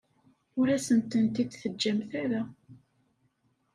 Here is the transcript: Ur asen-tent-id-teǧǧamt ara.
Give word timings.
Ur 0.59 0.67
asen-tent-id-teǧǧamt 0.75 2.11
ara. 2.23 2.41